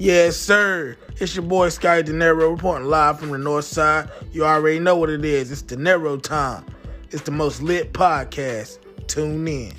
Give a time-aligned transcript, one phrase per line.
[0.00, 0.96] Yes, sir.
[1.18, 4.10] It's your boy Sky De Niro reporting live from the north side.
[4.32, 5.52] You already know what it is.
[5.52, 6.64] It's Dineró time.
[7.10, 8.78] It's the most lit podcast.
[9.08, 9.74] Tune in.